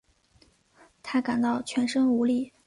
[1.03, 2.51] 她感到全身无力